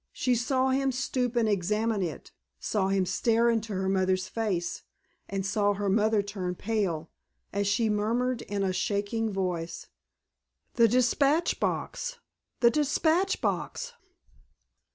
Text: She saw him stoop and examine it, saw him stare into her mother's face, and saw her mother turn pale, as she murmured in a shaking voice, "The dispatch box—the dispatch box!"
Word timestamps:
She 0.13 0.33
saw 0.33 0.69
him 0.69 0.91
stoop 0.91 1.35
and 1.35 1.47
examine 1.47 2.01
it, 2.01 2.31
saw 2.59 2.87
him 2.87 3.05
stare 3.05 3.51
into 3.51 3.75
her 3.75 3.87
mother's 3.87 4.27
face, 4.27 4.81
and 5.29 5.45
saw 5.45 5.75
her 5.75 5.89
mother 5.89 6.23
turn 6.23 6.55
pale, 6.55 7.11
as 7.53 7.67
she 7.67 7.87
murmured 7.87 8.41
in 8.41 8.63
a 8.63 8.73
shaking 8.73 9.31
voice, 9.31 9.89
"The 10.73 10.87
dispatch 10.87 11.59
box—the 11.59 12.71
dispatch 12.71 13.41
box!" 13.41 13.93